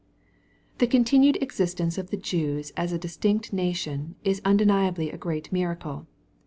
[0.79, 6.07] The continued existence of the Jews as a distinci nation, is undeniably a great miracle.